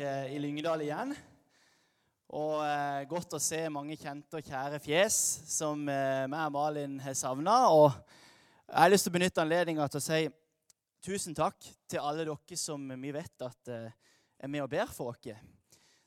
[0.00, 1.14] eh, i Lyngdal igjen.
[2.34, 5.16] Og eh, godt å se mange kjente og kjære fjes
[5.54, 7.58] som eh, meg og Malin har savna.
[7.70, 10.22] Og jeg har lyst til å benytte anledninga til å si
[11.04, 11.58] tusen takk
[11.90, 13.90] til alle dere som vi vet at eh,
[14.40, 15.34] er med og ber for oss.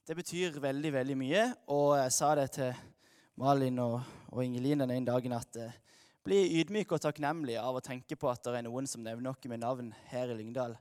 [0.07, 1.43] Det betyr veldig, veldig mye.
[1.73, 2.73] Og jeg sa det til
[3.37, 3.99] Malin og,
[4.33, 5.79] og Ingelin den ene dagen at eh,
[6.27, 9.51] bli ydmyk og takknemlig av å tenke på at det er noen som nevner noe
[9.53, 10.75] med navn her i Lyngdal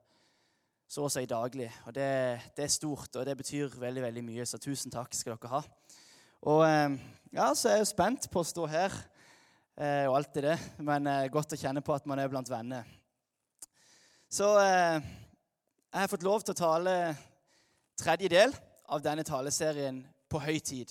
[0.87, 1.69] så å si daglig.
[1.87, 2.09] Og det,
[2.57, 5.63] det, er stort, og det betyr veldig veldig mye, så tusen takk skal dere ha.
[6.47, 6.97] Og eh,
[7.35, 8.95] ja, så er jeg jo spent på å stå her
[9.75, 12.87] eh, og alt det, men eh, godt å kjenne på at man er blant venner.
[14.31, 16.93] Så jeg har fått lov til å tale
[17.97, 18.55] tredje del
[18.91, 20.91] av denne taleserien på høy tid.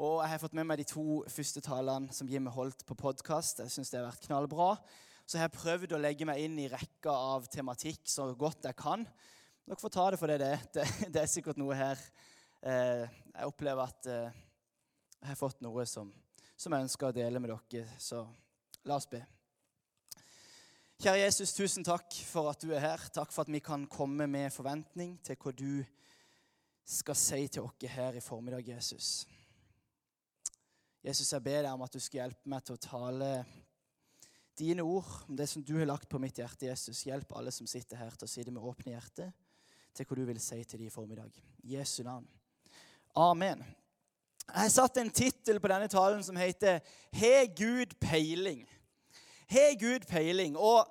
[0.00, 3.60] Og jeg har fått med meg de to første talene som Jim holdt på podkast.
[3.60, 4.70] Jeg syns det har vært knallbra
[5.32, 8.76] så jeg har prøvd å legge meg inn i rekka av tematikk så godt jeg
[8.76, 9.06] kan.
[9.64, 10.66] Dere får ta det for det det er.
[10.74, 12.02] Det, det er sikkert noe her
[12.68, 14.42] eh, Jeg opplever at eh,
[15.22, 16.10] jeg har fått noe som,
[16.52, 17.86] som, jeg ønsker å dele med dere.
[17.96, 18.20] Så
[18.84, 19.22] la oss be.
[21.00, 23.08] Kjære Jesus, tusen takk for at du er her.
[23.16, 25.80] Takk for at vi kan komme med forventning til hva du
[26.84, 29.22] skal si til oss her i formiddag, Jesus.
[31.00, 33.34] Jesus, jeg ber deg om at du skal hjelpe meg til å tale
[34.58, 37.06] dine ord, det som du har lagt på mitt hjerte, Jesus.
[37.06, 39.30] Hjelp alle som sitter her, til å si det med åpne hjerte,
[39.92, 41.32] til hva du vil si til dem i formiddag.
[41.64, 42.28] Jesu navn.
[43.16, 43.64] Amen.
[44.46, 46.80] Jeg har satt en tittel på denne talen som heter
[47.12, 48.66] 'He Gud peiling'.
[49.48, 50.56] He Gud peiling.
[50.56, 50.88] Og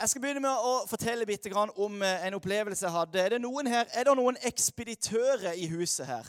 [0.00, 1.46] jeg skal begynne med å fortelle litt
[1.76, 3.20] om eh, en opplevelse jeg hadde.
[3.20, 6.26] Er det noen her, er det noen ekspeditører i huset her?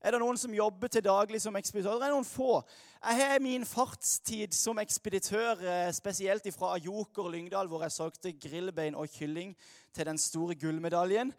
[0.00, 1.98] Er det noen som jobber til daglig som ekspeditør?
[1.98, 2.60] Det er noen få.
[3.00, 8.94] Jeg har min fartstid som ekspeditør, eh, spesielt fra Joker Lyngdal, hvor jeg solgte grillbein
[8.94, 9.56] og kylling
[9.94, 11.32] til den store gullmedaljen.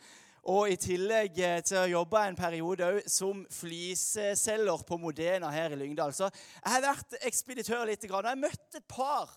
[0.48, 5.80] Og i tillegg eh, til å jobbe en periode som fliseselger på Modena her i
[5.80, 6.14] Lyngdal.
[6.14, 8.08] Så jeg har vært ekspeditør litt.
[8.10, 9.30] Og jeg møtte et par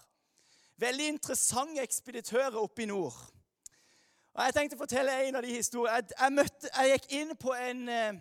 [0.80, 3.18] veldig interessante ekspeditører oppe i nord.
[4.34, 6.14] Og Jeg tenkte å fortelle en av de historiene.
[6.14, 8.20] Jeg, møtte, jeg gikk inn på en eh,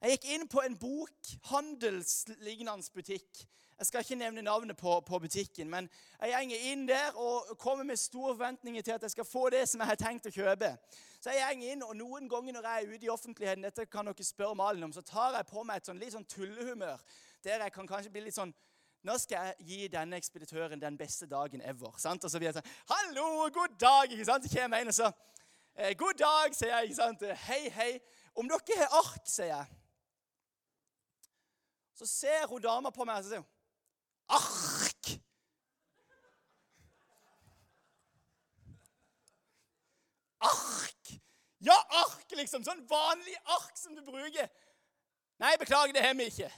[0.00, 3.42] jeg gikk inn på en bokhandelslignende butikk.
[3.80, 5.86] Jeg skal ikke nevne navnet på, på, butikken, men
[6.20, 9.68] jeg går inn der og kommer med store forventninger til at jeg skal få det
[9.68, 10.74] som jeg har tenkt å kjøpe.
[11.20, 14.08] Så jeg går inn, og Noen ganger når jeg er ute i offentligheten, dette kan
[14.08, 17.00] dere spørre Malin om, så tar jeg på meg et sånn, litt sånn tullehumør.
[17.44, 18.52] Der jeg kan kanskje bli litt sånn
[19.08, 21.96] nå skal jeg gi denne ekspeditøren den beste dagen ever.
[21.96, 22.24] sant?
[22.24, 24.44] Og så blir jeg sånn 'Hallo, god dag!' ikke sant?
[24.44, 25.12] Så kommer jeg inn, og så
[25.76, 26.84] eh, 'God dag', sier jeg.
[26.84, 27.22] ikke sant?
[27.22, 28.00] 'Hei, hei.'
[28.36, 29.79] Om dere har ark, sier jeg.
[32.00, 33.48] Så ser hun dama på meg og sier hun,
[34.32, 35.08] Ark!
[40.40, 41.10] Ark!
[41.60, 42.62] Ja, ark, liksom.
[42.64, 44.48] Sånn vanlig ark som du bruker.
[45.44, 46.48] Nei, beklager, det har vi ikke.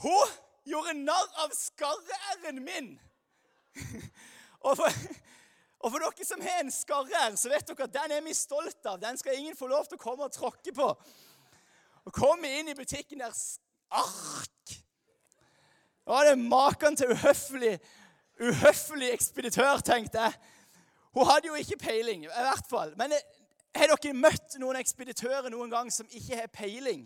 [0.00, 0.32] Hun
[0.72, 2.88] gjorde narr av skarre-r-en min.
[4.64, 8.24] og, for, og, for, dere som har en skarre-r, så vet dere at den er
[8.24, 8.96] vi stolt av.
[9.04, 10.88] Den skal ingen få lov til å komme og tråkke på.
[12.04, 13.34] Og kommer inn i butikken der
[13.92, 14.76] Ark!
[16.06, 17.76] Var det maken til uhøflig,
[18.40, 20.32] uhøflig ekspeditør, tenkte jeg.
[21.14, 22.94] Hun hadde jo ikke peiling, i hvert fall.
[22.98, 23.20] Men eh,
[23.76, 27.04] har dere møtt noen ekspeditører noen gang som ikke har peiling?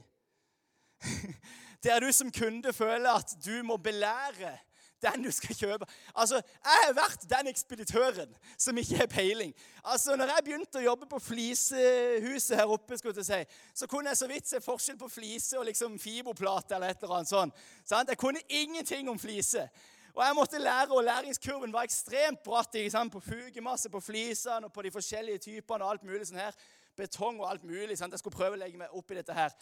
[1.84, 4.56] Der du som kunde føler at du må belære
[5.02, 5.86] den du skal kjøpe.
[6.14, 9.54] Altså, Jeg har vært den ekspeditøren som ikke har peiling.
[9.84, 14.12] Altså, når jeg begynte å jobbe på flisehuset her oppe, skulle jeg si, så kunne
[14.12, 17.66] jeg så vidt se forskjell på flise og liksom fiberplate eller et eller annet sånt.
[17.84, 18.08] Sant?
[18.08, 19.68] Jeg kunne ingenting om flise.
[20.16, 23.12] Og jeg måtte lære, og læringskurven var ekstremt bratt sant?
[23.12, 26.56] på fugemasse, på flisene og på de forskjellige typene og alt mulig sånn her.
[26.96, 27.98] Betong og alt mulig.
[27.98, 28.12] Sant?
[28.12, 29.52] Jeg skulle prøve å legge meg opp i dette her.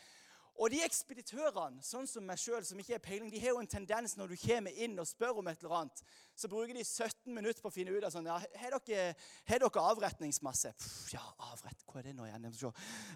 [0.54, 3.70] Og de ekspeditørene, sånn som meg selv, som ikke har peiling, de har jo en
[3.70, 6.02] tendens når du kommer inn og spør om et eller annet,
[6.38, 9.14] så bruker de 17 minutter på å finne ut av sånn ja, Har dere,
[9.50, 10.70] dere avretningsmasse?
[10.78, 12.46] Pff, ja, avrett Hva er det nå igjen?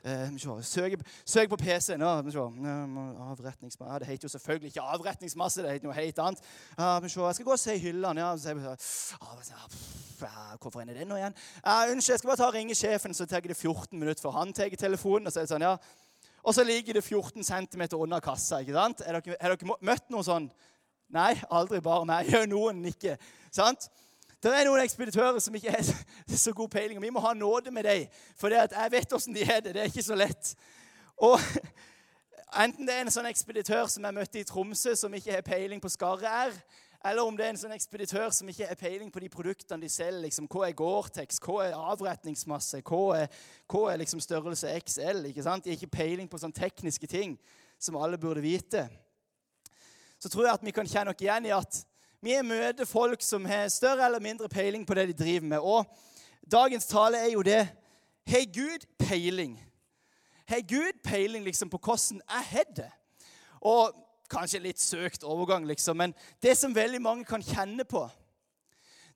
[0.02, 2.02] Uh, søk, søk, på PC-en.
[2.02, 6.42] Avretningsmasse ja, Det heter jo selvfølgelig ikke avretningsmasse, det heter noe helt annet.
[6.74, 8.20] Ja, Jeg skal gå og se i hyllene.
[8.22, 8.34] Ja,
[10.18, 11.38] ja, hvorfor er det nå igjen?
[11.62, 14.38] Ja, unnskyld, jeg skal bare ta og ringe sjefen, så tar det 14 minutter før
[14.40, 15.26] han tar telefonen.
[15.26, 15.76] og så er det sånn, ja,
[16.42, 18.58] og så ligger det 14 cm under kassa.
[18.58, 19.02] ikke sant?
[19.06, 20.50] Har dere, dere møtt noen sånn?
[21.12, 22.28] Nei, aldri bare meg.
[22.32, 23.16] Gjør noen ikke.
[23.50, 23.88] sant?
[24.42, 25.86] Det er noen ekspeditører som ikke har
[26.44, 26.98] så god peiling.
[26.98, 28.06] og Vi må ha nåde med dem.
[28.38, 29.74] For jeg vet åssen de er det.
[29.74, 30.54] Det er ikke så lett.
[31.16, 31.38] Og
[32.56, 35.82] Enten det er en sånn ekspeditør som jeg møtte i Tromsø, som ikke har peiling
[35.82, 36.54] på skarre-r,
[37.04, 39.90] Eller om det er en sånn ekspeditør som ikke har peiling på de produktene de
[39.92, 40.24] selger.
[40.24, 41.38] Liksom, hva er Gore-Tex?
[41.44, 42.80] Hva er avretningsmasse?
[42.82, 43.36] Hva er,
[43.70, 45.28] hva er liksom størrelse XL?
[45.30, 45.64] ikke sant?
[45.64, 47.36] De har ikke peiling på sånne tekniske ting
[47.78, 48.88] som alle burde vite.
[50.18, 51.78] Så tror jeg at vi kan kjenne oss igjen i at
[52.20, 55.62] vi møter folk som har større eller mindre peiling på det de driver med.
[55.62, 55.86] Og
[56.42, 57.62] dagens tale er jo det
[58.28, 59.54] Har Gud peiling?
[60.48, 62.90] Har Gud peiling liksom på hvordan jeg har det?
[63.60, 63.94] Og
[64.28, 68.04] Kanskje litt søkt overgang, liksom, men det som veldig mange kan kjenne på,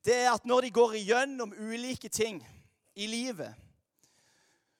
[0.03, 2.41] det er at når de går igjennom ulike ting
[2.95, 3.53] i livet,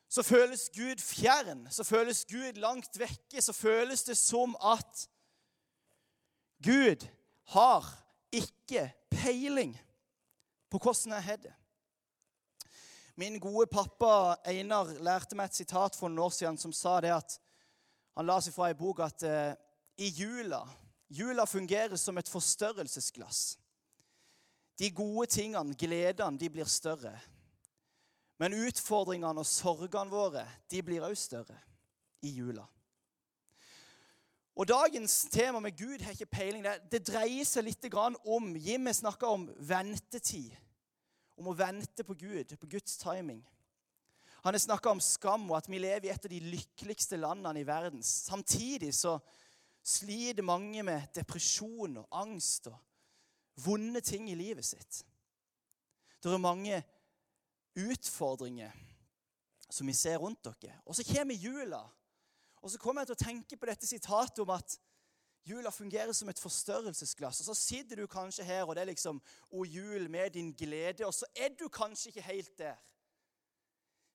[0.09, 5.07] så føles Gud fjern, så føles Gud langt vekke, så føles det som at
[6.63, 7.07] Gud
[7.53, 7.87] har
[8.33, 9.73] ikke peiling
[10.69, 11.53] på hvordan jeg har det.
[13.15, 17.13] Min gode pappa Einar lærte meg et sitat for noen år siden som sa det
[17.13, 17.39] at
[18.13, 19.55] Han la seg fra ei bok at eh,
[19.97, 20.63] i jula
[21.13, 23.59] Jula fungerer som et forstørrelsesglass.
[24.79, 27.13] De gode tingene, gledene, de blir større.
[28.41, 31.59] Men utfordringene og sorgene våre de blir også større
[32.25, 32.65] i jula.
[34.53, 36.65] Og Dagens tema med Gud har ikke peiling.
[36.65, 40.53] Det, det dreier seg litt om Jimmy snakka om ventetid.
[41.37, 43.41] Om å vente på Gud, på Guds timing.
[44.43, 47.61] Han har snakka om skam og at vi lever i et av de lykkeligste landene
[47.61, 48.03] i verden.
[48.03, 49.19] Samtidig så
[49.83, 52.77] sliter mange med depresjon og angst og
[53.65, 55.03] vonde ting i livet sitt.
[56.23, 56.79] Det er mange
[57.75, 58.71] utfordringer
[59.69, 60.77] som vi ser rundt dere.
[60.85, 61.81] Og så kommer jula.
[62.61, 64.77] Og så kommer jeg til å tenke på dette sitatet om at
[65.43, 67.41] jula fungerer som et forstørrelsesglass.
[67.41, 69.19] Og så sitter du kanskje her, og det er liksom
[69.51, 72.79] O jul med din glede, og så er du kanskje ikke helt der.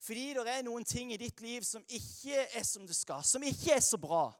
[0.00, 3.42] Fordi det er noen ting i ditt liv som ikke er som det skal, som
[3.42, 4.30] ikke er så bra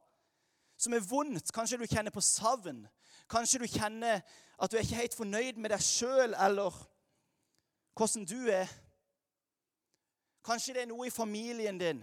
[0.79, 1.53] som er vondt.
[1.55, 2.85] Kanskje du kjenner på savn.
[3.31, 4.23] Kanskje du kjenner
[4.59, 6.77] at du er ikke helt fornøyd med deg sjøl eller
[7.99, 8.71] hvordan du er.
[10.47, 12.01] Kanskje det er noe i familien din,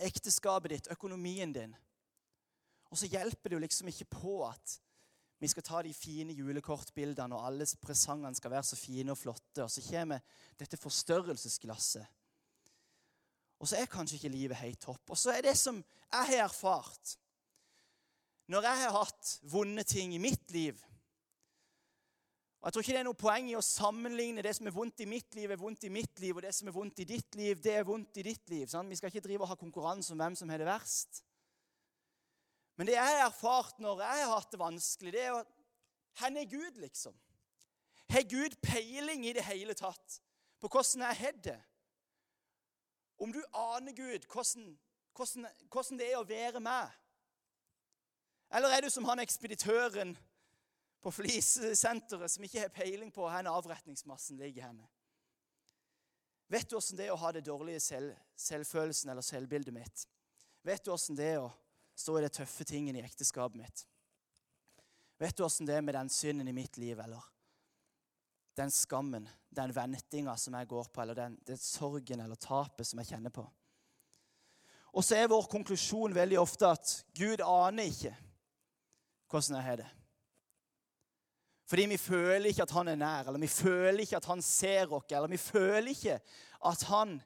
[0.00, 1.74] ekteskapet ditt, økonomien din.
[2.94, 4.78] Og så hjelper det jo liksom ikke på at
[5.42, 9.64] vi skal ta de fine julekortbildene, og alle presangene skal være så fine og flotte.
[9.66, 10.22] Og så kommer
[10.56, 12.06] dette forstørrelsesglasset.
[13.58, 15.10] Og så er kanskje ikke livet helt topp.
[15.10, 17.16] Og så er det som jeg har erfart
[18.50, 20.80] når jeg har hatt vonde ting i mitt liv
[22.64, 25.02] og Jeg tror ikke det er noe poeng i å sammenligne det som er vondt
[25.04, 27.36] i mitt liv, er vondt i mitt liv, og det som er vondt i ditt
[27.36, 28.64] liv, det er vondt i ditt liv.
[28.72, 28.88] Sant?
[28.88, 31.20] Vi skal ikke drive og ha konkurranse om hvem som har det verst.
[32.80, 35.52] Men det jeg har erfart når jeg har hatt det vanskelig, det er at
[36.14, 37.20] Hvor er Gud, liksom?
[38.08, 40.20] Har Gud peiling i det hele tatt
[40.56, 41.60] på hvordan jeg har det?
[43.20, 44.78] Om du aner Gud, hvordan,
[45.12, 46.96] hvordan, hvordan det er å være meg?
[48.54, 50.14] Eller er du som han ekspeditøren
[51.02, 54.86] på flisesenteret som ikke har peiling på hvor avretningsmassen ligger henne?
[56.48, 60.04] Vet du åssen det er å ha det dårlige selv, selvfølelsen eller selvbildet mitt?
[60.62, 61.50] Vet du åssen det er å
[61.98, 63.84] stå i de tøffe tingene i ekteskapet mitt?
[65.18, 67.22] Vet du åssen det er med den synden i mitt liv, eller
[68.54, 73.02] den skammen, den ventinga som jeg går på, eller den, den sorgen eller tapet som
[73.02, 73.44] jeg kjenner på?
[74.94, 78.14] Og så er vår konklusjon veldig ofte at Gud aner ikke
[79.34, 79.90] hvordan jeg har det.
[81.68, 84.92] Fordi vi føler ikke at han er nær, eller vi føler ikke at han ser
[84.92, 86.18] oss, eller vi føler ikke
[86.70, 87.16] at han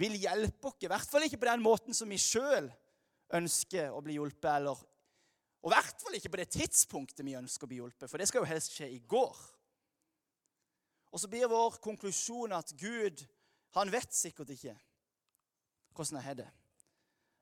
[0.00, 0.78] vil hjelpe oss.
[0.80, 2.70] I hvert fall ikke på den måten som vi sjøl
[3.36, 4.86] ønsker å bli hjulpet, eller
[5.60, 8.30] og i hvert fall ikke på det tidspunktet vi ønsker å bli hjulpet, for det
[8.30, 9.36] skal jo helst skje i går.
[11.12, 13.20] Og så blir vår konklusjon at Gud,
[13.76, 14.72] han vet sikkert ikke
[15.92, 16.48] hvordan jeg har det.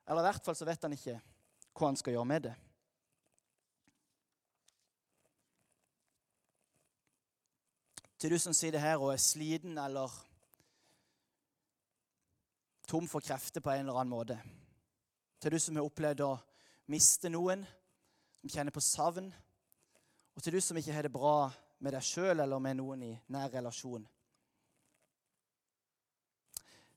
[0.09, 1.19] Eller i hvert fall så vet han ikke
[1.79, 2.55] hva han skal gjøre med det.
[8.19, 10.11] Til du som sitter her og er sliten eller
[12.89, 14.39] tom for krefter på en eller annen måte.
[15.39, 16.33] Til du som har opplevd å
[16.91, 17.63] miste noen,
[18.41, 19.29] som kjenner på savn.
[20.35, 23.13] Og til du som ikke har det bra med deg sjøl eller med noen i
[23.35, 24.07] nær relasjon.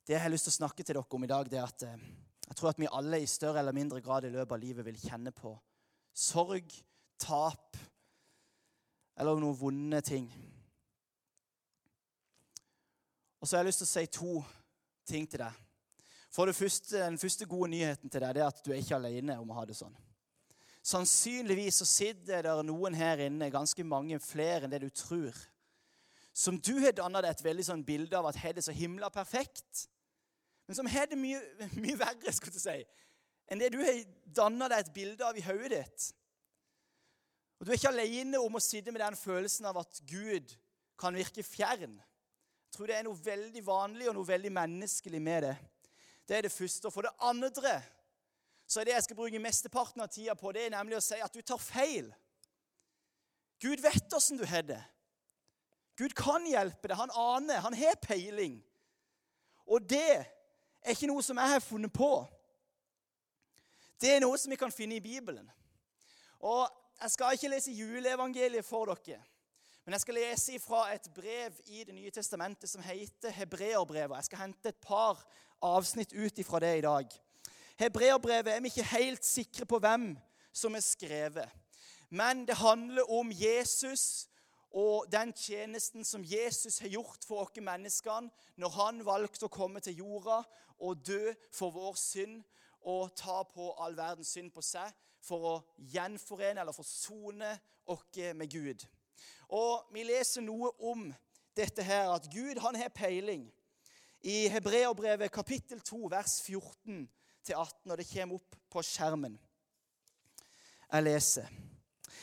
[0.02, 1.84] Det jeg har lyst til å snakke til dere om i dag, det er at
[1.86, 2.06] eh,
[2.48, 4.98] jeg tror at vi alle i større eller mindre grad i løpet av livet vil
[5.00, 5.54] kjenne på
[6.18, 6.74] sorg,
[7.22, 7.78] tap
[9.22, 10.26] eller noen vonde ting.
[13.42, 14.34] Og så har jeg lyst til å si to
[15.10, 15.60] ting til deg.
[16.32, 18.96] For det første, Den første gode nyheten til deg det er at du er ikke
[18.96, 19.96] alene om å ha det sånn.
[20.82, 25.36] Sannsynligvis så sitter det noen her inne, ganske mange flere enn det du tror,
[26.34, 29.12] som du har danna deg et veldig sånn bilde av at har det så himla
[29.14, 29.86] perfekt,
[30.66, 31.42] men som har det mye,
[31.84, 32.80] mye verre skulle du si,
[33.52, 36.08] enn det du har danna deg et bilde av i hodet ditt.
[37.60, 40.56] Og Du er ikke alene om å sitte med den følelsen av at Gud
[40.98, 41.94] kan virke fjern.
[42.72, 45.56] Jeg tror det er noe veldig vanlig og noe veldig menneskelig med det.
[46.24, 46.88] Det er det første.
[46.88, 47.50] Og for det andre
[48.64, 51.18] så er det jeg skal bruke mesteparten av tida på, det er nemlig å si
[51.20, 52.08] at du tar feil.
[53.60, 54.80] Gud vet åssen du har det.
[56.00, 56.96] Gud kan hjelpe deg.
[56.96, 57.60] Han aner.
[57.60, 58.62] Han har peiling.
[59.68, 62.24] Og det er ikke noe som jeg har funnet på.
[64.00, 65.52] Det er noe som vi kan finne i Bibelen.
[66.40, 66.70] Og
[67.02, 69.20] Jeg skal ikke lese juleevangeliet for dere,
[69.86, 74.16] men jeg skal lese fra et brev i Det nye testamentet som heter Hebreerbrevet.
[74.16, 75.24] Jeg skal hente et par
[75.62, 77.08] avsnitt ut ifra det i dag.
[77.80, 80.14] Hebreerbrevet er vi ikke helt sikre på hvem
[80.54, 81.50] som er skrevet.
[82.10, 84.28] Men det handler om Jesus
[84.72, 88.30] og den tjenesten som Jesus har gjort for oss menneskene
[88.62, 90.44] når han valgte å komme til jorda
[90.80, 92.44] og dø for vår synd
[92.82, 95.60] og ta på all verdens synd på seg for å
[95.92, 97.52] gjenforene eller forsone
[97.92, 98.86] oss med Gud.
[99.52, 101.10] Og Vi leser noe om
[101.58, 103.46] dette her, at Gud han har peiling.
[104.22, 109.40] I Hebreerbrevet kapittel 2, vers 14-18, og det kommer opp på skjermen.
[110.92, 111.48] Jeg leser.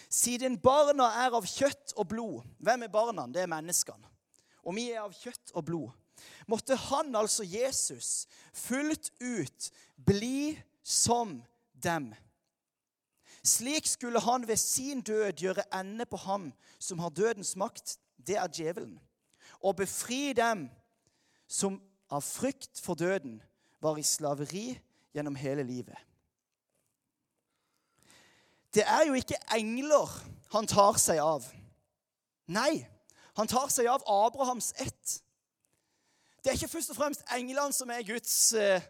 [0.08, 3.26] Siden barna er av kjøtt og blod Hvem er barna?
[3.28, 4.08] Det er menneskene.
[4.64, 5.90] Og vi er av kjøtt og blod.
[6.48, 11.38] Måtte han, altså Jesus, fullt ut bli som
[11.72, 12.10] dem.
[13.48, 18.36] Slik skulle han ved sin død gjøre ende på ham som har dødens makt, det
[18.36, 18.98] er djevelen,
[19.60, 20.68] og befri dem
[21.48, 23.40] som av frykt for døden
[23.80, 24.78] var i slaveri
[25.14, 25.96] gjennom hele livet.
[28.74, 30.12] Det er jo ikke engler
[30.52, 31.46] han tar seg av.
[32.52, 32.84] Nei,
[33.36, 35.18] han tar seg av Abrahams ett.
[36.42, 38.84] Det er ikke først og fremst englene som er Guds eh,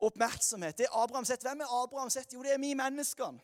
[0.00, 0.78] oppmerksomhet.
[0.78, 1.44] Det er Abrahams ett.
[1.44, 2.32] Hvem er Abrahams ett?
[2.34, 3.40] Jo, det er vi menneskene.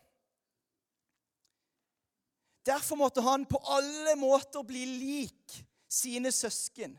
[2.67, 5.59] Derfor måtte han på alle måter bli lik
[5.89, 6.97] sine søsken,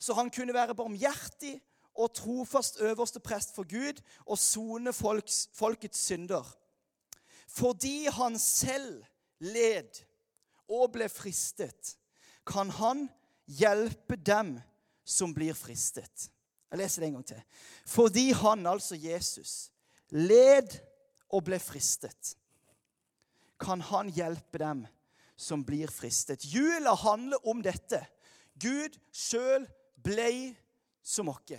[0.00, 1.58] så han kunne være barmhjertig
[2.00, 6.46] og trofast øverste prest for Gud og sone folkets synder
[7.50, 9.02] fordi han selv
[9.42, 10.02] led
[10.70, 11.96] og ble fristet,
[12.46, 13.08] kan han
[13.50, 14.54] hjelpe dem
[15.02, 16.28] som blir fristet.
[16.70, 17.42] Jeg leser det en gang til.
[17.90, 19.54] Fordi han, altså Jesus,
[20.14, 20.76] led
[21.26, 22.36] og ble fristet,
[23.60, 24.86] kan han hjelpe dem
[25.40, 26.44] som blir fristet.
[26.44, 28.02] Jula handler om dette.
[28.60, 29.64] Gud sjøl
[29.96, 30.56] blei
[31.02, 31.54] som oss.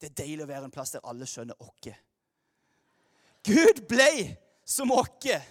[0.00, 1.90] Det er deilig å være en plass der alle skjønner oss.
[3.44, 4.32] Gud blei
[4.64, 5.10] som oss.
[5.24, 5.42] Jeg,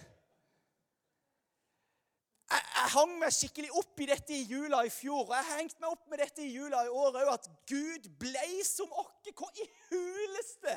[2.50, 5.78] jeg hang meg skikkelig opp i dette i jula i fjor, og jeg har hengt
[5.80, 9.14] meg opp med dette i jula i år òg, at Gud blei som oss.
[9.30, 10.74] Hva i huleste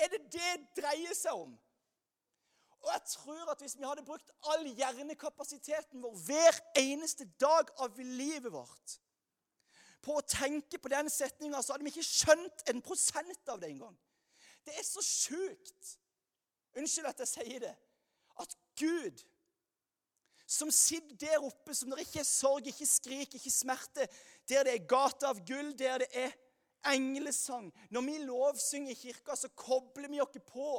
[0.00, 1.54] er det det dreier seg om?
[2.80, 7.98] Og jeg tror at Hvis vi hadde brukt all hjernekapasiteten vår hver eneste dag av
[7.98, 8.98] livet vårt
[10.00, 13.68] på å tenke på den setninga, så hadde vi ikke skjønt en prosent av det
[13.68, 13.96] engang.
[14.64, 15.96] Det er så sjukt
[16.78, 17.72] Unnskyld at jeg sier det.
[18.38, 19.24] At Gud,
[20.46, 24.06] som sitter der oppe, som det ikke er sorg, ikke skrik, ikke smerte,
[24.48, 26.36] der det er gata av gull, der det er
[26.94, 30.70] englesang Når vi lovsynger i kirka, så kobler vi oss på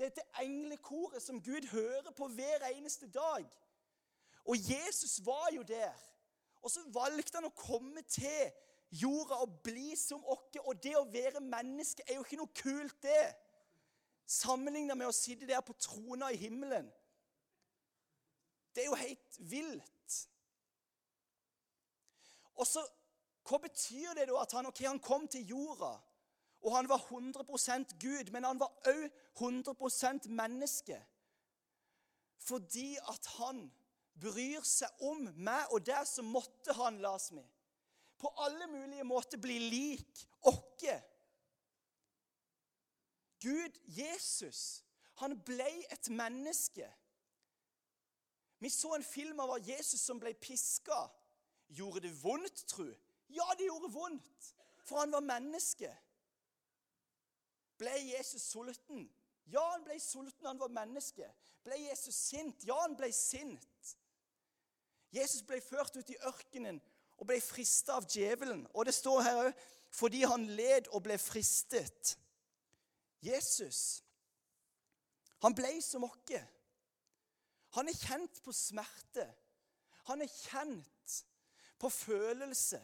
[0.00, 3.46] dette englekoret som Gud hører på hver eneste dag.
[4.48, 5.94] Og Jesus var jo der.
[6.62, 8.50] Og så valgte han å komme til
[8.90, 10.58] jorda og bli som oss.
[10.64, 13.22] Og det å være menneske er jo ikke noe kult, det
[14.30, 16.86] sammenligna med å sitte der på trona i himmelen.
[18.74, 20.18] Det er jo helt vilt.
[22.60, 22.84] Og så,
[23.50, 25.94] Hva betyr det da at han, okay, han kom til jorda?
[26.60, 29.06] Og han var 100% Gud, men han var òg
[29.40, 30.98] 100% menneske.
[32.36, 33.64] Fordi at han
[34.20, 37.44] bryr seg om meg, og der så måtte han, las vi,
[38.20, 40.66] på alle mulige måter bli lik oss.
[43.40, 46.84] Gud, Jesus, han ble et menneske.
[48.60, 50.98] Vi så en film av Jesus som ble piska.
[51.72, 52.90] Gjorde det vondt, tru?
[53.32, 54.50] Ja, det gjorde vondt,
[54.84, 55.88] for han var menneske.
[57.80, 59.06] Ble Jesus sulten?
[59.50, 61.26] Ja, han ble sulten, han var menneske.
[61.64, 62.66] Ble Jesus sint?
[62.68, 63.94] Ja, han ble sint.
[65.10, 66.78] Jesus ble ført ut i ørkenen
[67.18, 68.66] og ble frista av djevelen.
[68.74, 72.14] Og det står her òg fordi han led og ble fristet.
[73.26, 74.04] Jesus,
[75.42, 76.36] han ble som oss.
[77.74, 79.26] Han er kjent på smerte.
[80.08, 81.16] Han er kjent
[81.78, 82.80] på følelse.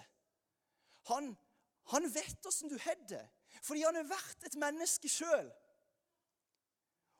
[1.10, 1.30] Han,
[1.92, 3.22] han vet åssen du har det,
[3.64, 5.48] fordi han har vært et menneske sjøl.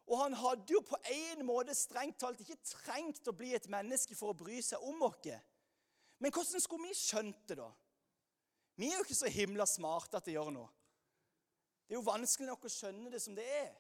[0.07, 4.15] Og han hadde jo på en måte strengt talt ikke trengt å bli et menneske
[4.15, 5.33] for å bry seg om oss.
[6.23, 7.71] Men hvordan skulle vi skjønt det, da?
[8.77, 10.71] Vi er jo ikke så himla smarte at det gjør noe.
[11.87, 13.75] Det er jo vanskelig nok å skjønne det som det er.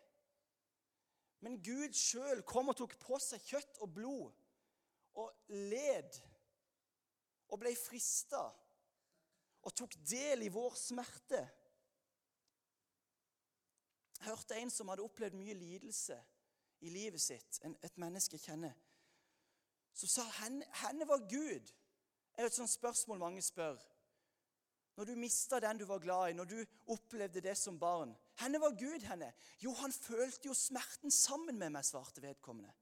[1.45, 4.45] Men Gud sjøl kom og tok på seg kjøtt og blod
[5.21, 6.19] og led
[7.53, 8.43] og ble frista
[9.67, 11.43] og tok del i vår smerte.
[14.18, 16.16] Jeg hørte en som hadde opplevd mye lidelse
[16.80, 18.75] i livet sitt, et menneske kjenner,
[19.96, 21.68] som sa henne, henne var Gud.
[22.37, 23.78] Det er et sånt spørsmål mange spør.
[24.96, 26.56] Når du mista den du var glad i, når du
[26.92, 29.30] opplevde det som barn Henne var Gud henne?
[29.61, 32.73] Jo, han følte jo smerten sammen med meg, svarte vedkommende.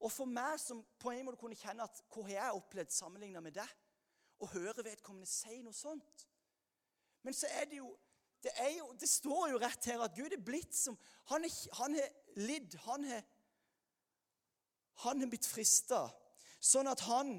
[0.00, 3.42] Og for meg som på en måte kunne kjenne at hva har jeg opplevd sammenligna
[3.44, 3.74] med deg,
[4.40, 6.22] å høre vedkommende si noe sånt
[7.22, 7.90] Men så er det jo
[8.42, 10.96] det, er jo, det står jo rett her at Gud er blitt som
[11.32, 11.44] Han
[11.76, 11.96] har
[12.36, 12.76] lidd.
[12.86, 13.22] Han har
[15.00, 16.02] han blitt frista,
[16.60, 17.38] sånn at han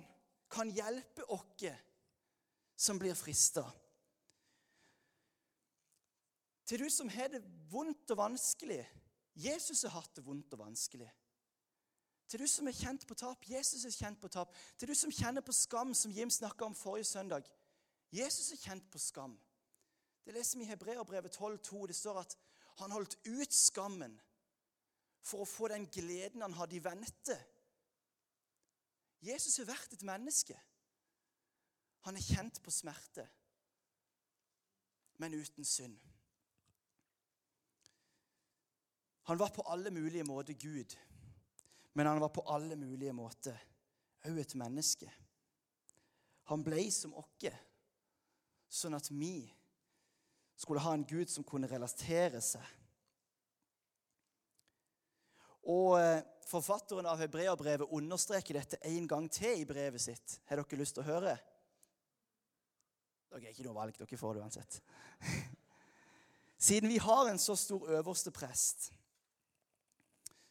[0.51, 1.67] kan hjelpe oss
[2.81, 3.67] som blir frista.
[6.65, 8.81] Til du som har det vondt og vanskelig
[9.35, 11.07] Jesus har hatt det vondt og vanskelig.
[12.27, 13.45] Til du som er kjent på tap.
[13.47, 14.53] Jesus er kjent på tap.
[14.79, 17.47] Til du som kjenner på skam, som Jim snakka om forrige søndag.
[18.11, 19.37] Jesus er kjent på skam.
[20.25, 21.87] Det leser vi i Hebreerbrevet 12,2.
[21.87, 22.37] Det står at
[22.81, 24.13] han holdt ut skammen
[25.21, 27.37] for å få den gleden han hadde i vente.
[29.21, 30.57] Jesus har vært et menneske.
[32.07, 33.27] Han er kjent på smerte,
[35.21, 35.99] men uten synd.
[39.29, 40.97] Han var på alle mulige måter Gud.
[41.93, 43.57] Men han var på alle mulige måter
[44.25, 45.09] òg et menneske.
[46.49, 47.51] Han ble som oss,
[48.71, 49.45] sånn at vi
[50.61, 52.67] skulle ha en Gud som kunne relatere seg.
[55.71, 60.33] Og eh, Forfatteren av Hebreabrevet understreker dette en gang til i brevet sitt.
[60.49, 61.35] Har dere lyst til å høre?
[63.31, 63.95] Dere er ikke noe valg.
[63.95, 64.79] Dere får det uansett.
[66.67, 68.89] Siden vi har en så stor øverste prest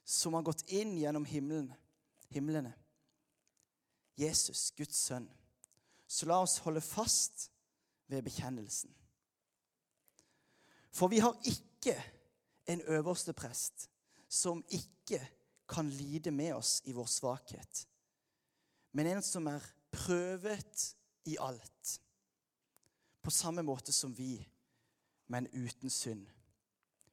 [0.09, 1.69] som har gått inn gjennom himmelen,
[2.33, 2.73] himlene.
[4.19, 5.29] Jesus, Guds sønn.
[6.09, 7.51] Så la oss holde fast
[8.11, 8.91] ved bekjennelsen.
[10.93, 11.95] For vi har ikke
[12.71, 13.89] en øverste prest
[14.29, 15.21] som ikke
[15.69, 17.87] kan lide med oss i vår svakhet,
[18.93, 19.63] men en som er
[19.95, 20.97] prøvet
[21.31, 22.01] i alt,
[23.23, 24.35] på samme måte som vi,
[25.31, 26.27] men uten synd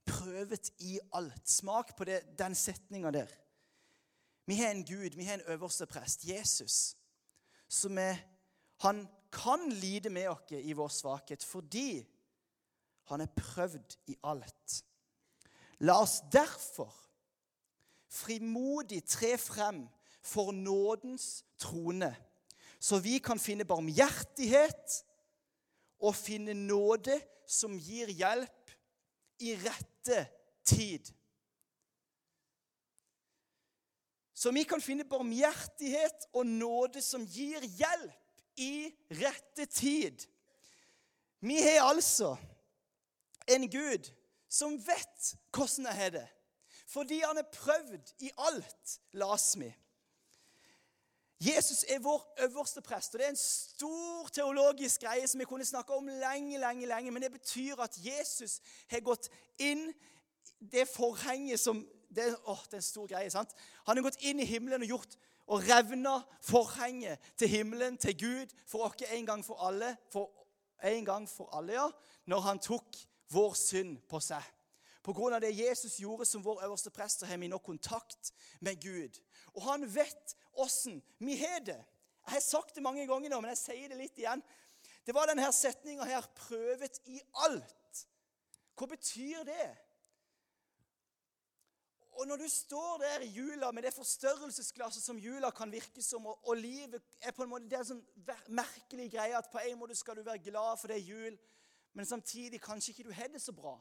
[0.08, 1.50] prøvet i alt.
[1.50, 3.32] Smak på det, den setninga der.
[4.48, 6.96] Vi har en Gud, vi har en øverste prest, Jesus,
[7.68, 8.16] som er
[8.78, 12.06] Han kan lide med oss i vår svakhet fordi
[13.10, 14.82] han er prøvd i alt.
[15.80, 16.94] La oss derfor
[18.12, 19.86] frimodig tre frem
[20.22, 22.16] for nådens trone,
[22.80, 24.98] så vi kan finne barmhjertighet
[26.00, 27.16] og finne nåde
[27.48, 28.74] som gir hjelp
[29.40, 30.26] i rette
[30.68, 31.14] tid.
[34.38, 40.28] Så vi kan finne barmhjertighet og nåde som gir hjelp i rette tid.
[41.40, 42.36] Vi har altså
[43.48, 44.12] en Gud
[44.50, 46.28] som vet hvordan jeg har det.
[46.88, 49.74] Fordi han er prøvd i alt, las vi.
[51.40, 53.14] Jesus er vår øverste prest.
[53.14, 57.12] og Det er en stor teologisk greie som vi kunne snakke om lenge, lenge, lenge.
[57.12, 59.30] Men det betyr at Jesus har gått
[59.60, 59.92] inn
[60.72, 63.30] det forhenget som det, åh, det er en stor greie.
[63.30, 63.52] sant?
[63.86, 68.56] Han har gått inn i himmelen og gjort og revna forhenget til himmelen, til Gud,
[68.68, 69.96] for oss en gang for alle.
[70.12, 70.32] For
[70.84, 71.88] en gang for alle, ja.
[72.26, 72.98] Når han tok
[73.34, 74.44] vår synd på seg.
[75.04, 78.82] På grunn av det Jesus gjorde som vår øverste prest, har vi nå kontakt med
[78.84, 79.20] Gud.
[79.56, 81.80] Og han vet åssen vi har det.
[82.28, 84.44] Jeg har sagt det mange ganger nå, men jeg sier det litt igjen.
[85.08, 88.02] Det var denne setninga her 'prøvet i alt'.
[88.76, 89.70] Hva betyr det?
[92.18, 96.26] Og når du står der i jula med det forstørrelsesglasset som jula kan virke som,
[96.26, 98.06] og, og livet er på en måte, Det er en sånn
[98.50, 101.38] merkelig greie at på en måte skal du være glad for det er jul,
[101.98, 103.74] men samtidig kanskje ikke du har det så bra.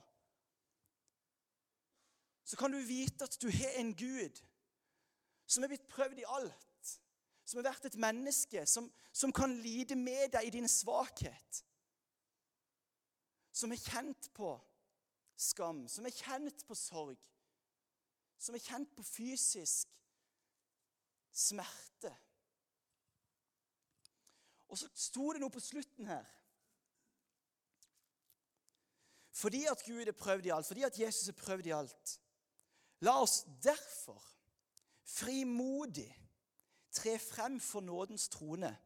[2.45, 4.41] Så kan du vite at du har en Gud
[5.47, 6.93] som er blitt prøvd i alt,
[7.45, 11.61] som har vært et menneske, som, som kan lide med deg i din svakhet,
[13.53, 14.55] som er kjent på
[15.37, 17.21] skam, som er kjent på sorg,
[18.39, 19.93] som er kjent på fysisk
[21.37, 22.17] smerte.
[24.73, 26.25] Og så sto det noe på slutten her.
[29.37, 32.14] Fordi at Gud er prøvd i alt, fordi at Jesus er prøvd i alt,
[33.01, 34.22] La oss derfor
[35.05, 36.09] frimodig
[36.90, 38.79] tre frem for nådens trone.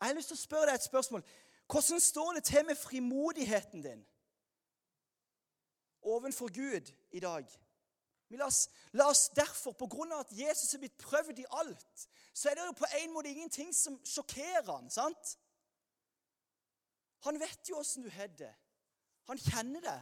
[0.00, 1.24] Jeg har lyst til å spørre deg et spørsmål.
[1.68, 4.04] Hvordan står det til med frimodigheten din
[6.02, 7.50] ovenfor Gud i dag?
[8.30, 12.08] La oss, la oss derfor, på grunn av at Jesus er blitt prøvd i alt,
[12.32, 15.34] så er det jo på en måte ingenting som sjokkerer han, sant?
[17.26, 18.52] Han vet jo åssen du har det.
[19.28, 19.98] Han kjenner det.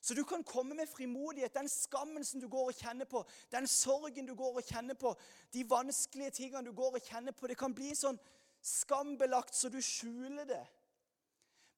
[0.00, 1.54] Så du kan komme med frimodighet.
[1.54, 5.14] Den skammen som du går og kjenner på, den sorgen du går og kjenner på,
[5.52, 7.46] de vanskelige tingene du går og kjenner på.
[7.46, 8.20] Det kan bli sånn
[8.64, 10.62] skambelagt så du skjuler det.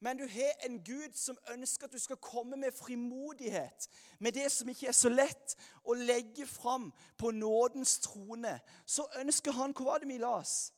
[0.03, 3.87] Men du har en Gud som ønsker at du skal komme med frimodighet,
[4.19, 5.55] med det som ikke er så lett
[5.87, 8.57] å legge fram på nådens trone.
[8.87, 10.73] Så ønsker han Hva var det vi las?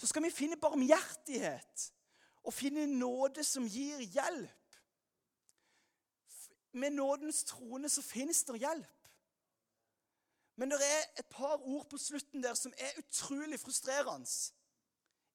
[0.00, 1.90] Så skal vi finne barmhjertighet
[2.42, 4.76] og finne nåde som gir hjelp.
[6.72, 8.96] Med nådens trone så finnes det hjelp.
[10.56, 14.28] Men det er et par ord på slutten der som er utrolig frustrerende.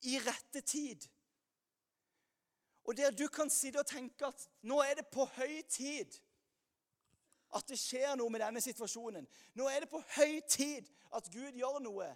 [0.02, 1.08] I rette tid.
[2.84, 6.14] Og der du kan sitte og tenke at nå er det på høy tid
[7.56, 9.26] at det skjer noe med denne situasjonen.
[9.56, 12.10] Nå er det på høy tid at Gud gjør noe.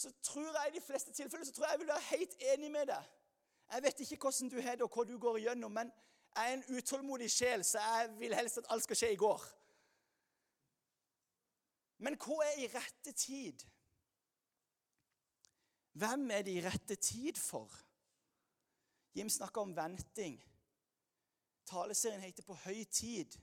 [0.00, 2.70] Så tror jeg i de fleste tilfeller så tror jeg jeg vil være helt enig
[2.72, 3.08] med deg.
[3.72, 5.90] Jeg vet ikke hvordan du har det, og hva du går igjennom, men
[6.36, 9.44] jeg er en utålmodig sjel, så jeg vil helst at alt skal skje i går.
[12.06, 13.66] Men hva er i rette tid?
[16.00, 17.68] Hvem er det i rette tid for?
[19.14, 20.40] Jim snakker om venting.
[21.66, 23.36] Taleserien heter 'På høy tid'.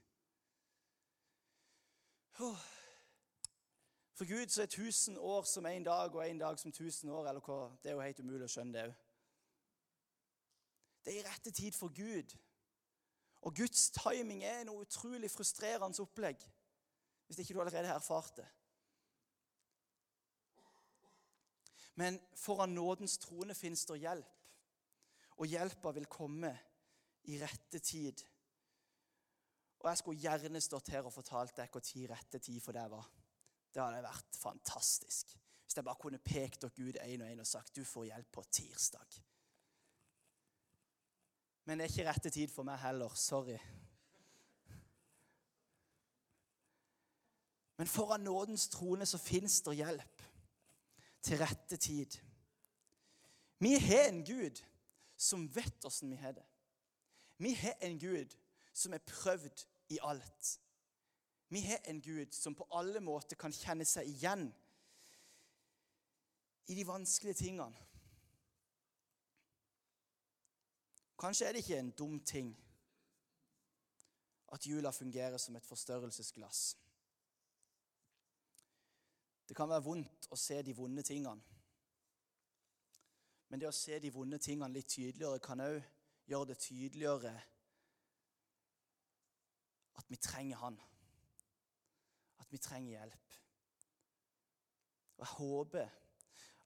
[4.18, 7.28] For Gud så er 1000 år som én dag, og én dag som 1000 år.
[7.28, 7.78] eller hva?
[7.84, 8.94] Det er jo helt umulig å skjønne det òg.
[11.06, 12.34] Det er i rette tid for Gud.
[13.42, 16.42] Og Guds timing er noe utrolig frustrerende opplegg.
[17.28, 18.48] Hvis ikke du allerede har erfart det.
[21.96, 24.34] Men foran nådens trone fins det hjelp
[25.38, 26.52] og hjelpa vil komme
[27.30, 28.26] i rette tid.
[29.80, 33.17] Og jeg skulle gjerne stått her og fortalt deg når rette tid for deg var.
[33.78, 35.36] Det hadde vært fantastisk.
[35.64, 38.32] Hvis jeg bare kunne pekt dere Gud én og én og sagt du får hjelp
[38.34, 39.20] på tirsdag.
[41.68, 43.14] Men det er ikke rette tid for meg heller.
[43.14, 43.60] Sorry.
[47.78, 50.24] Men foran nådens trone så fins det hjelp
[51.22, 52.18] til rette tid.
[53.62, 54.64] Vi har en Gud
[55.18, 56.46] som vet åssen vi har det.
[57.38, 58.34] Vi har en Gud
[58.74, 60.58] som er prøvd i alt.
[61.50, 64.50] Vi har en Gud som på alle måter kan kjenne seg igjen
[66.68, 67.86] i de vanskelige tingene.
[71.18, 72.52] Kanskje er det ikke en dum ting
[74.54, 76.78] at jula fungerer som et forstørrelsesglass.
[79.48, 81.42] Det kan være vondt å se de vonde tingene.
[83.48, 85.80] Men det å se de vonde tingene litt tydeligere kan òg
[86.28, 87.32] gjøre det tydeligere
[89.98, 90.80] at vi trenger Han.
[92.40, 93.38] At vi trenger hjelp.
[95.18, 95.90] Og Jeg håper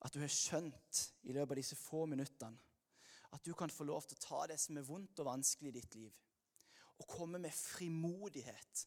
[0.01, 2.57] at du har skjønt i løpet av disse få minuttene
[3.31, 5.75] at du kan få lov til å ta det som er vondt og vanskelig i
[5.77, 6.15] ditt liv,
[6.99, 8.81] og komme med frimodighet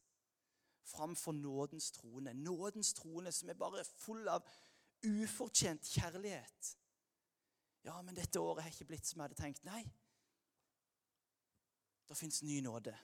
[0.84, 2.34] framfor nådens trone.
[2.36, 4.44] Nådens trone som er bare full av
[5.00, 6.74] ufortjent kjærlighet
[7.84, 9.64] ja, men dette året har ikke blitt som jeg hadde tenkt.
[9.68, 9.82] Nei.
[12.08, 12.94] Det fins ny nåde.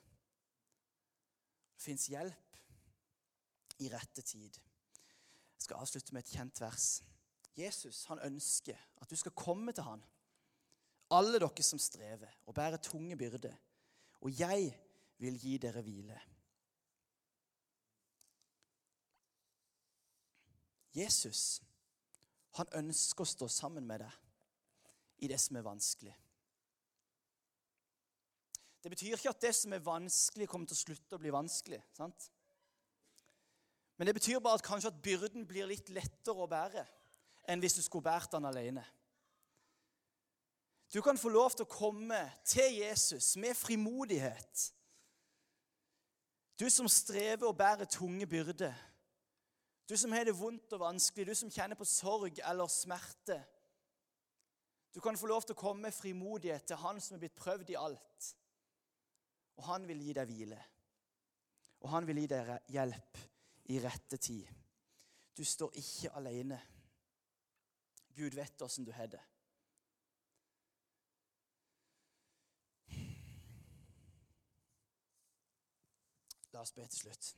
[1.75, 2.50] Det fins hjelp
[3.81, 4.59] i rette tid.
[5.57, 6.89] Jeg skal avslutte med et kjent vers.
[7.59, 10.03] Jesus han ønsker at du skal komme til han,
[11.11, 13.57] alle dere som strever og bærer tunge byrder,
[14.21, 14.71] og jeg
[15.19, 16.21] vil gi dere hvile.
[20.95, 21.61] Jesus
[22.59, 26.15] han ønsker å stå sammen med deg i det som er vanskelig.
[28.81, 31.83] Det betyr ikke at det som er vanskelig, kommer til å slutte å bli vanskelig.
[31.95, 32.31] sant?
[34.01, 36.87] Men det betyr bare at kanskje at byrden blir litt lettere å bære
[37.53, 38.81] enn hvis du skulle båret den alene.
[40.89, 44.63] Du kan få lov til å komme til Jesus med frimodighet.
[46.57, 48.73] Du som strever og bærer tunge byrder.
[49.85, 53.37] Du som har det vondt og vanskelig, du som kjenner på sorg eller smerte.
[54.97, 57.77] Du kan få lov til å komme med frimodighet til Han som er blitt prøvd
[57.77, 58.35] i alt.
[59.61, 60.63] Og han vil gi deg hvile.
[61.85, 63.27] Og han vil gi deg hjelp
[63.71, 64.47] i rette tid.
[65.37, 66.59] Du står ikke alene.
[68.17, 69.23] Gud vet åssen du har det.
[76.51, 77.31] La oss be til slutt.